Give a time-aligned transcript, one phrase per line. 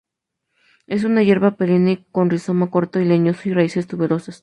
[0.87, 4.39] Es una hierba perenne con rizoma corto y leñoso y raíces tuberosas.